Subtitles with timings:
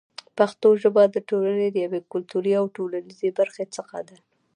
[0.37, 4.17] پښتو ژبه د ټولنې له یوې کلتوري او ټولنیزې برخې څخه ده.